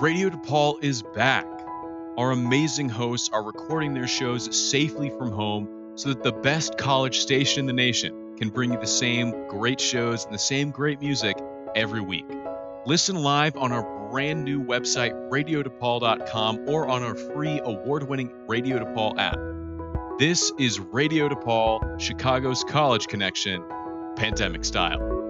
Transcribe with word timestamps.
Radio 0.00 0.28
DePaul 0.28 0.82
is 0.82 1.02
back. 1.02 1.46
Our 2.18 2.32
amazing 2.32 2.88
hosts 2.88 3.30
are 3.32 3.44
recording 3.44 3.94
their 3.94 4.08
shows 4.08 4.70
safely 4.70 5.08
from 5.10 5.30
home 5.30 5.92
so 5.94 6.08
that 6.08 6.24
the 6.24 6.32
best 6.32 6.76
college 6.76 7.20
station 7.20 7.60
in 7.60 7.66
the 7.66 7.72
nation 7.72 8.34
can 8.36 8.48
bring 8.48 8.72
you 8.72 8.80
the 8.80 8.88
same 8.88 9.46
great 9.46 9.80
shows 9.80 10.24
and 10.24 10.34
the 10.34 10.38
same 10.38 10.72
great 10.72 11.00
music 11.00 11.36
every 11.76 12.00
week. 12.00 12.26
Listen 12.86 13.22
live 13.22 13.56
on 13.56 13.70
our 13.70 14.10
brand 14.10 14.44
new 14.44 14.64
website, 14.64 15.12
radiodepaul.com, 15.30 16.68
or 16.68 16.88
on 16.88 17.04
our 17.04 17.14
free 17.14 17.60
award 17.64 18.08
winning 18.08 18.32
Radio 18.48 18.80
DePaul 18.80 19.16
app. 19.16 19.38
This 20.18 20.52
is 20.58 20.80
Radio 20.80 21.28
DePaul, 21.28 22.00
Chicago's 22.00 22.64
college 22.64 23.06
connection, 23.06 23.62
pandemic 24.16 24.64
style. 24.64 25.23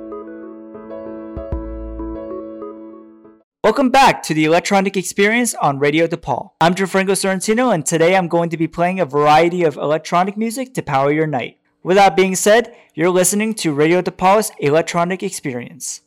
Welcome 3.64 3.88
back 3.88 4.22
to 4.24 4.34
the 4.34 4.44
Electronic 4.44 4.94
Experience 4.94 5.54
on 5.54 5.78
Radio 5.78 6.06
DePaul. 6.06 6.50
I'm 6.60 6.74
Gianfranco 6.74 7.12
Sorrentino, 7.12 7.72
and 7.72 7.86
today 7.86 8.14
I'm 8.14 8.28
going 8.28 8.50
to 8.50 8.58
be 8.58 8.68
playing 8.68 9.00
a 9.00 9.06
variety 9.06 9.64
of 9.64 9.78
electronic 9.78 10.36
music 10.36 10.74
to 10.74 10.82
power 10.82 11.10
your 11.10 11.26
night. 11.26 11.60
With 11.82 11.96
that 11.96 12.14
being 12.14 12.36
said, 12.36 12.76
you're 12.92 13.08
listening 13.08 13.54
to 13.54 13.72
Radio 13.72 14.02
DePaul's 14.02 14.52
Electronic 14.58 15.22
Experience. 15.22 16.02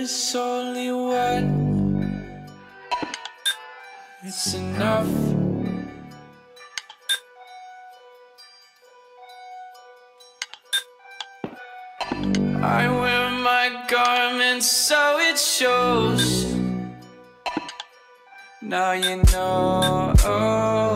Mother's 0.00 0.34
only 0.34 0.92
one. 0.92 2.46
It's 4.22 4.54
enough. 4.54 5.06
I 12.62 12.88
wear 12.88 13.30
my 13.30 13.84
garments 13.88 14.70
so 14.70 15.18
it 15.18 15.38
shows. 15.38 16.54
Now 18.62 18.92
you 18.92 19.22
know. 19.32 20.89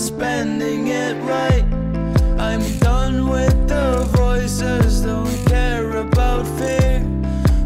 spending 0.00 0.86
it 0.88 1.14
right. 1.24 1.64
I'm 2.40 2.62
done 2.78 3.28
with 3.28 3.68
the 3.68 4.08
voices, 4.16 5.02
don't 5.02 5.46
care 5.46 5.90
about 5.98 6.46
fear, 6.58 7.04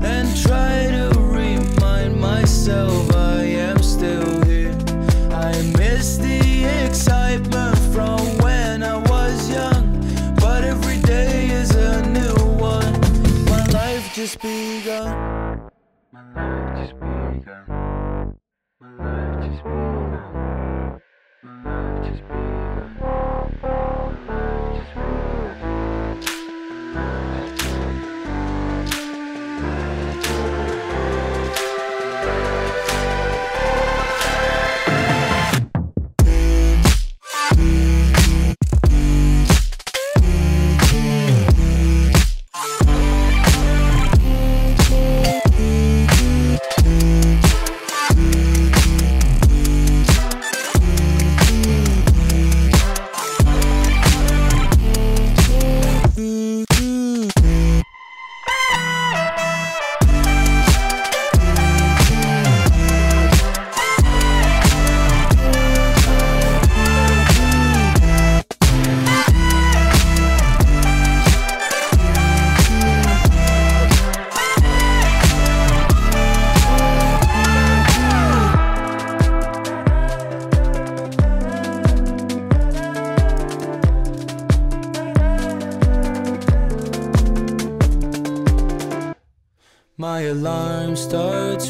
and 0.02 0.36
try 0.42 0.88
to 0.90 1.16
remind 1.20 2.20
myself 2.20 3.14
I 3.14 3.42
am 3.42 3.80
still 3.82 4.44
here. 4.46 4.76
I 5.30 5.52
miss 5.78 6.16
the 6.16 6.64
excitement. 6.84 7.73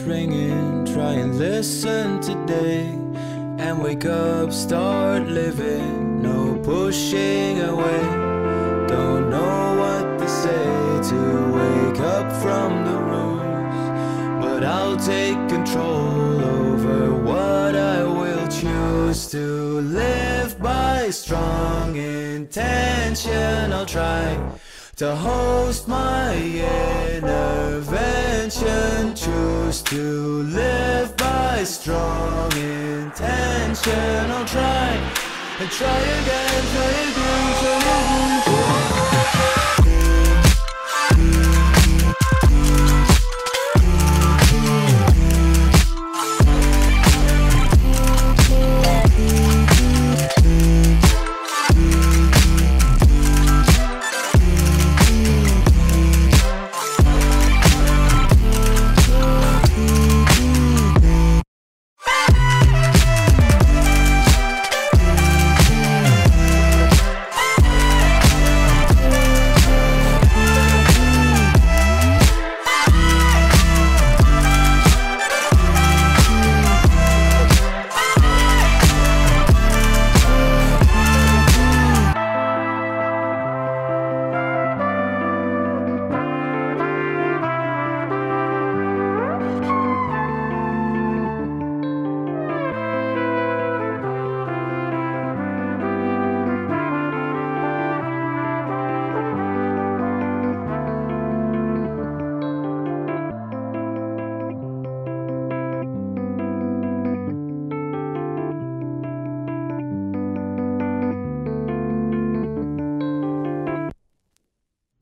ringing. 0.07 0.85
Try 0.85 1.15
and 1.15 1.39
listen 1.39 2.21
today 2.21 2.87
and 3.59 3.83
wake 3.83 4.05
up, 4.05 4.53
start 4.53 5.27
living. 5.27 6.23
No 6.23 6.59
pushing 6.63 7.61
away. 7.61 8.03
Don't 8.89 9.31
know 9.31 9.77
what 9.83 10.19
to 10.19 10.29
say 10.29 11.11
to 11.11 11.21
wake 11.59 12.01
up 12.01 12.31
from 12.43 12.85
the 12.85 12.99
rooms, 13.11 14.45
but 14.45 14.65
I'll 14.65 14.97
take 14.97 15.39
control 15.49 16.41
over 16.45 17.15
what 17.23 17.75
I 17.75 18.05
will 18.05 18.47
choose 18.49 19.27
to 19.31 19.81
live 19.81 20.61
by 20.61 21.11
strong 21.11 21.97
intention. 21.97 23.73
I'll 23.73 23.87
try 23.87 24.39
to 24.97 25.15
host 25.17 25.89
my 25.89 26.37
intervention. 27.17 29.15
Choose 29.15 29.83
to 29.83 30.43
live 30.43 31.17
by 31.17 31.65
strong 31.65 32.53
intention. 32.53 34.31
I'll 34.31 34.45
try 34.47 34.91
and 35.59 35.71
try 35.71 35.99
again, 35.99 36.63
try 36.73 36.91
again, 37.09 37.55
try 37.61 37.81
again. 37.81 38.43
Try 38.45 39.24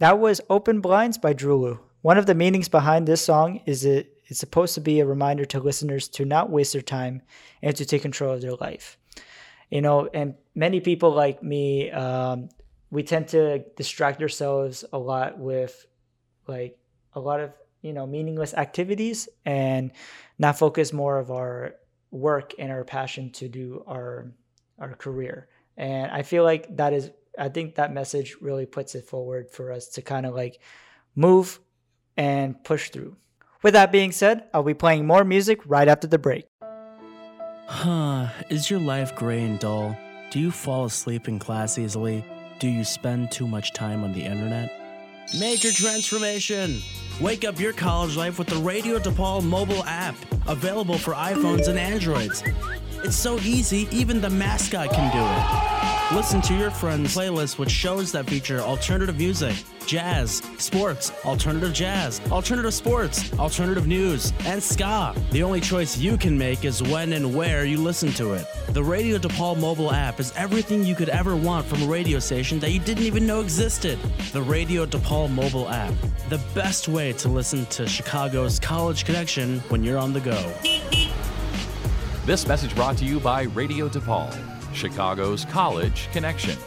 That 0.02 0.18
was 0.18 0.40
Open 0.50 0.80
Blinds 0.80 1.16
by 1.16 1.32
Drulu. 1.32 1.78
One 2.00 2.18
of 2.18 2.26
the 2.26 2.34
meanings 2.34 2.68
behind 2.68 3.06
this 3.06 3.24
song 3.24 3.60
is 3.66 3.84
it 3.84 4.18
it's 4.26 4.40
supposed 4.40 4.74
to 4.74 4.80
be 4.80 4.98
a 4.98 5.06
reminder 5.06 5.44
to 5.44 5.60
listeners 5.60 6.08
to 6.08 6.24
not 6.24 6.50
waste 6.50 6.72
their 6.72 6.82
time 6.82 7.22
and 7.62 7.76
to 7.76 7.84
take 7.84 8.02
control 8.02 8.34
of 8.34 8.40
their 8.40 8.56
life. 8.56 8.98
You 9.70 9.80
know, 9.80 10.08
and 10.12 10.34
many 10.56 10.80
people 10.80 11.12
like 11.12 11.40
me, 11.44 11.92
um, 11.92 12.48
we 12.90 13.04
tend 13.04 13.28
to 13.28 13.60
distract 13.76 14.20
ourselves 14.20 14.84
a 14.92 14.98
lot 14.98 15.38
with 15.38 15.86
like 16.48 16.76
a 17.12 17.20
lot 17.20 17.38
of 17.38 17.52
you 17.82 17.92
know 17.92 18.04
meaningless 18.04 18.54
activities 18.54 19.28
and 19.44 19.92
not 20.36 20.58
focus 20.58 20.92
more 20.92 21.20
of 21.20 21.30
our 21.30 21.76
work 22.10 22.54
and 22.58 22.72
our 22.72 22.82
passion 22.82 23.30
to 23.34 23.48
do 23.48 23.84
our 23.86 24.32
our 24.80 24.94
career. 24.94 25.46
And 25.76 26.10
I 26.10 26.22
feel 26.22 26.42
like 26.42 26.76
that 26.76 26.92
is 26.92 27.12
I 27.38 27.48
think 27.48 27.76
that 27.76 27.92
message 27.92 28.36
really 28.40 28.66
puts 28.66 28.94
it 28.94 29.06
forward 29.06 29.50
for 29.50 29.72
us 29.72 29.88
to 29.90 30.02
kind 30.02 30.26
of 30.26 30.34
like 30.34 30.60
move 31.14 31.60
and 32.16 32.62
push 32.62 32.90
through. 32.90 33.16
With 33.62 33.74
that 33.74 33.92
being 33.92 34.12
said, 34.12 34.44
I'll 34.52 34.62
be 34.62 34.74
playing 34.74 35.06
more 35.06 35.24
music 35.24 35.60
right 35.66 35.88
after 35.88 36.06
the 36.06 36.18
break. 36.18 36.46
Huh, 37.66 38.28
is 38.50 38.68
your 38.68 38.80
life 38.80 39.14
gray 39.14 39.42
and 39.42 39.58
dull? 39.58 39.96
Do 40.30 40.40
you 40.40 40.50
fall 40.50 40.84
asleep 40.86 41.28
in 41.28 41.38
class 41.38 41.78
easily? 41.78 42.24
Do 42.58 42.68
you 42.68 42.84
spend 42.84 43.30
too 43.30 43.46
much 43.46 43.72
time 43.72 44.04
on 44.04 44.12
the 44.12 44.22
internet? 44.22 44.70
Major 45.38 45.72
transformation! 45.72 46.80
Wake 47.20 47.44
up 47.44 47.58
your 47.58 47.72
college 47.72 48.16
life 48.16 48.38
with 48.38 48.48
the 48.48 48.56
Radio 48.56 48.98
DePaul 48.98 49.42
mobile 49.42 49.84
app, 49.84 50.16
available 50.46 50.98
for 50.98 51.14
iPhones 51.14 51.68
and 51.68 51.78
Androids. 51.78 52.42
It's 53.04 53.16
so 53.16 53.38
easy, 53.38 53.88
even 53.90 54.20
the 54.20 54.30
mascot 54.30 54.90
can 54.92 55.12
do 55.12 55.68
it. 55.68 55.71
Listen 56.14 56.42
to 56.42 56.54
your 56.54 56.70
friends' 56.70 57.16
playlist 57.16 57.58
with 57.58 57.70
shows 57.70 58.12
that 58.12 58.28
feature 58.28 58.60
alternative 58.60 59.16
music, 59.16 59.56
jazz, 59.86 60.42
sports, 60.58 61.10
alternative 61.24 61.72
jazz, 61.72 62.20
alternative 62.30 62.74
sports, 62.74 63.32
alternative 63.38 63.86
news, 63.86 64.30
and 64.40 64.62
ska. 64.62 65.14
The 65.30 65.42
only 65.42 65.62
choice 65.62 65.96
you 65.96 66.18
can 66.18 66.36
make 66.36 66.66
is 66.66 66.82
when 66.82 67.14
and 67.14 67.34
where 67.34 67.64
you 67.64 67.78
listen 67.78 68.12
to 68.12 68.34
it. 68.34 68.46
The 68.68 68.84
Radio 68.84 69.16
DePaul 69.16 69.58
mobile 69.58 69.90
app 69.90 70.20
is 70.20 70.34
everything 70.36 70.84
you 70.84 70.94
could 70.94 71.08
ever 71.08 71.34
want 71.34 71.64
from 71.64 71.82
a 71.82 71.86
radio 71.86 72.18
station 72.18 72.58
that 72.60 72.72
you 72.72 72.78
didn't 72.78 73.04
even 73.04 73.26
know 73.26 73.40
existed. 73.40 73.98
The 74.32 74.42
Radio 74.42 74.84
DePaul 74.84 75.30
mobile 75.30 75.70
app, 75.70 75.94
the 76.28 76.40
best 76.54 76.88
way 76.88 77.14
to 77.14 77.28
listen 77.28 77.64
to 77.66 77.88
Chicago's 77.88 78.60
College 78.60 79.06
Connection 79.06 79.60
when 79.70 79.82
you're 79.82 79.98
on 79.98 80.12
the 80.12 80.20
go. 80.20 80.52
This 82.26 82.46
message 82.46 82.74
brought 82.74 82.98
to 82.98 83.04
you 83.06 83.18
by 83.18 83.44
Radio 83.44 83.88
DePaul, 83.88 84.51
Chicago's 84.74 85.44
College 85.46 86.08
Connection. 86.12 86.58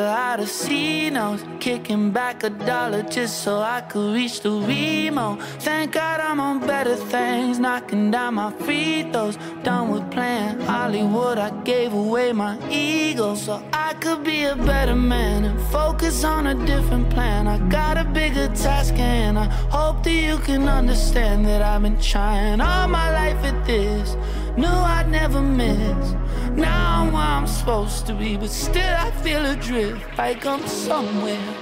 Cracker 0.00 0.06
out 0.06 0.40
of 0.40 0.48
C-notes 0.48 1.44
Kicking 1.60 2.10
back 2.10 2.42
a 2.42 2.50
dollar 2.50 3.02
just 3.02 3.42
so 3.42 3.58
I 3.60 3.82
could 3.82 4.14
reach 4.14 4.40
the 4.40 4.50
Remo. 4.50 5.36
Thank 5.60 5.92
God 5.92 6.20
I'm 6.20 6.40
on 6.40 6.66
better 6.66 6.96
things 6.96 7.58
Knocking 7.58 8.10
down 8.10 8.34
my 8.34 8.52
free 8.64 9.02
throws. 9.12 9.36
Done 9.62 9.90
with 9.90 10.10
playing 10.10 10.60
Hollywood 10.60 11.38
I 11.38 11.50
gave 11.64 11.92
away 11.92 12.32
my 12.32 12.56
ego. 12.70 13.34
So 13.34 13.62
I 13.72 13.94
could 13.94 14.24
be 14.24 14.44
a 14.44 14.56
better 14.56 14.96
man 14.96 15.44
And 15.44 15.60
focus 15.70 16.24
on 16.24 16.46
a 16.46 16.54
different 16.66 17.10
plan. 17.10 17.46
I 17.46 17.58
got 17.68 17.98
a 17.98 18.04
bigger 18.04 18.48
task 18.48 18.94
and 18.94 19.38
I 19.38 19.46
hope 19.70 20.02
that 20.04 20.20
you 20.28 20.38
can 20.38 20.68
understand 20.68 21.44
That 21.46 21.62
I've 21.62 21.82
been 21.82 22.00
trying 22.00 22.60
all 22.60 22.88
my 22.88 23.10
life 23.12 23.44
at 23.44 23.66
this. 23.66 24.16
Knew 24.56 24.66
I'd 24.96 25.08
never 25.10 25.40
miss 25.40 26.14
now 26.56 27.10
I'm 27.14 27.46
supposed 27.46 28.06
to 28.06 28.14
be, 28.14 28.36
but 28.36 28.50
still 28.50 28.82
I 28.82 29.10
feel 29.22 29.44
adrift, 29.46 30.00
like 30.18 30.44
I'm 30.46 30.66
somewhere 30.66 31.54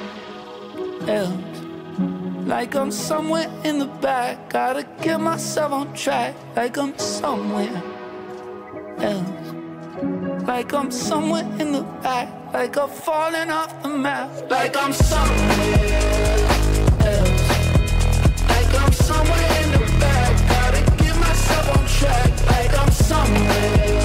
else. 1.07 1.33
Like 2.47 2.75
I'm 2.75 2.91
somewhere 2.91 3.51
in 3.65 3.79
the 3.79 3.87
back, 3.87 4.51
gotta 4.51 4.87
get 5.03 5.21
myself 5.21 5.73
on 5.73 5.93
track, 5.93 6.35
like 6.57 6.79
I'm 6.79 6.97
somewhere 6.99 7.83
else. 9.01 9.49
Like 10.47 10.73
I'm 10.73 10.91
somewhere 10.91 11.45
in 11.61 11.73
the 11.73 11.83
back, 12.03 12.29
like 12.55 12.77
I'm 12.79 12.89
falling 12.89 13.51
off 13.51 13.83
the 13.83 13.91
map, 13.91 14.31
like 14.51 14.77
I'm 14.77 14.93
somewhere 14.93 15.99
else. 17.01 17.49
Like 18.49 18.75
I'm 18.83 18.93
somewhere 18.93 19.63
in 19.63 19.71
the 19.73 19.97
back, 20.01 20.49
gotta 20.49 20.81
get 21.03 21.17
myself 21.21 21.79
on 21.79 21.87
track, 21.87 22.47
like 22.47 22.79
I'm 22.79 22.91
somewhere 22.93 23.98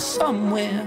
somewhere 0.00 0.86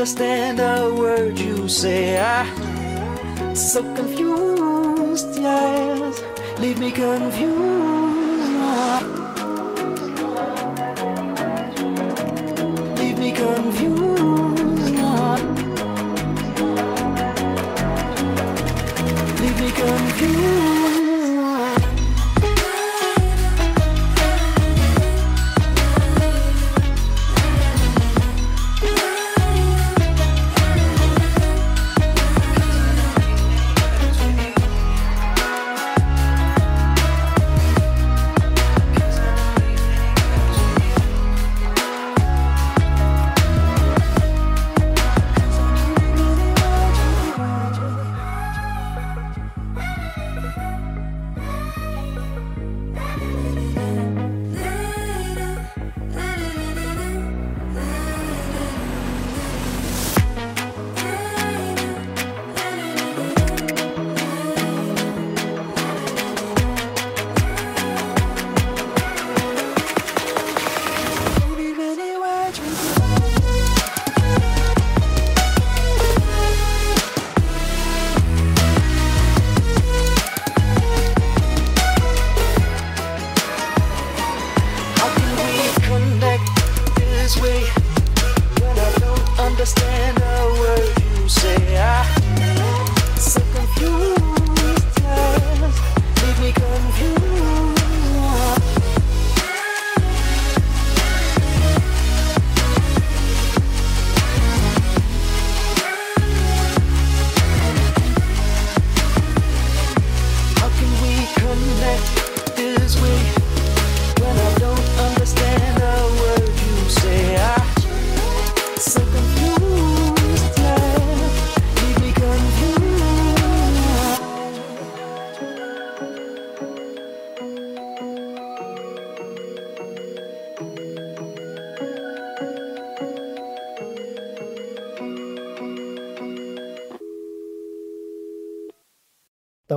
understand 0.00 0.58
a 0.60 0.94
word 0.94 1.38
you 1.38 1.68
say. 1.68 2.18
I 2.18 3.54
so 3.54 3.82
confused, 3.94 5.38
yes, 5.38 6.22
leave 6.58 6.78
me 6.78 6.90
confused. 6.90 7.59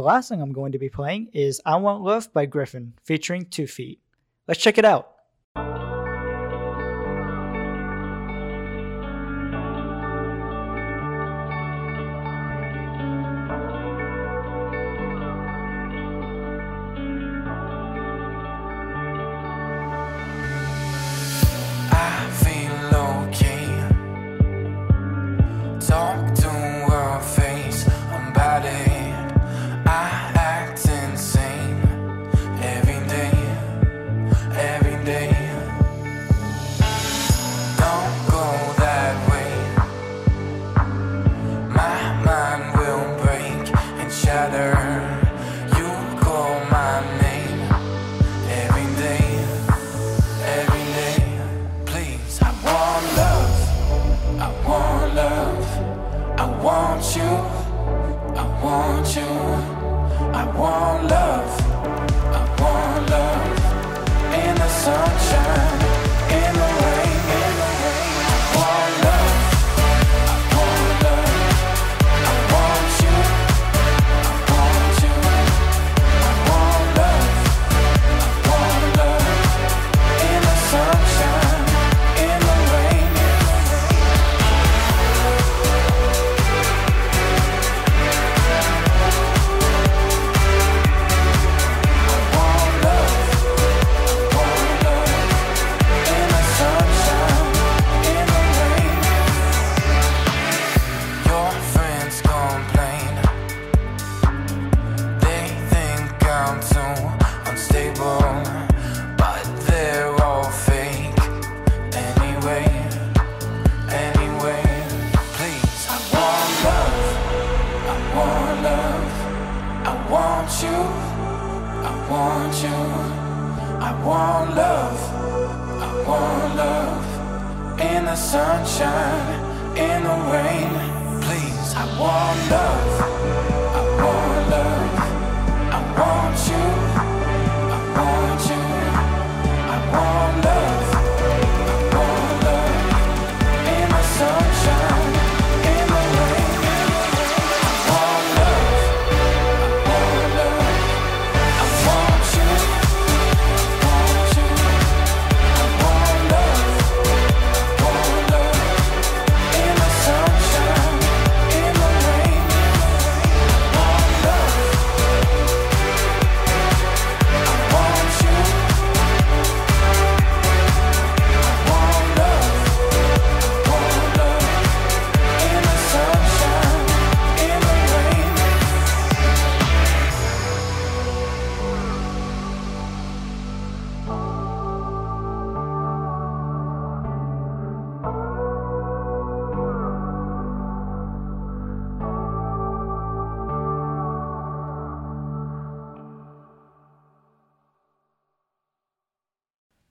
last 0.04 0.28
song 0.28 0.42
I'm 0.42 0.54
going 0.54 0.74
to 0.74 0.80
be 0.80 0.89
playing 0.89 1.30
is 1.34 1.62
I 1.66 1.78
Want 1.78 2.04
Love 2.04 2.32
by 2.34 2.46
Griffin 2.46 2.94
featuring 3.04 3.46
Two 3.46 3.68
Feet. 3.68 4.00
Let's 4.48 4.62
check 4.62 4.78
it 4.78 4.86
out. 4.86 5.12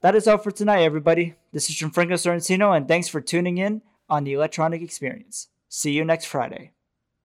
That 0.03 0.17
is 0.17 0.27
all 0.27 0.39
for 0.39 0.51
tonight, 0.51 0.83
everybody. 0.83 1.37
This 1.53 1.71
is 1.71 1.77
Gianfranco 1.77 2.15
Sorrentino, 2.15 2.77
and 2.77 2.89
thanks 2.89 3.07
for 3.07 3.21
tuning 3.21 3.59
in 3.59 3.83
on 4.09 4.25
the 4.25 4.33
Electronic 4.33 4.83
Experience. 4.83 5.47
See 5.69 5.93
you 5.93 6.05
next 6.05 6.25
Friday. 6.25 6.73